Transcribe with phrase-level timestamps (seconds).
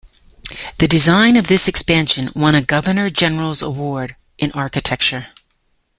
[0.79, 5.27] The design of this expansion won a Governor General's Award in Architecture.